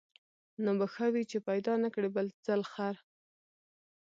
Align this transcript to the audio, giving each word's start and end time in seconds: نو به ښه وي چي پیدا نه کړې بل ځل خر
نو 0.63 0.71
به 0.79 0.85
ښه 0.93 1.05
وي 1.13 1.23
چي 1.31 1.37
پیدا 1.49 1.73
نه 1.83 1.89
کړې 1.93 2.09
بل 2.15 2.27
ځل 2.45 2.61
خر 2.71 2.95